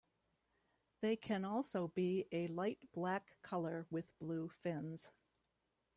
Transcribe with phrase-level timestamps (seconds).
[1.01, 5.11] They can also be a light black color with blue fins.